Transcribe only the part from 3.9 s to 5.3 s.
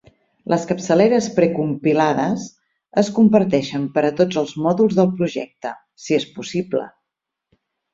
per a tots els mòduls del